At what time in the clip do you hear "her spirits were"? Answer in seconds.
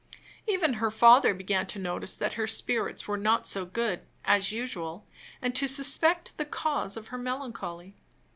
2.33-3.17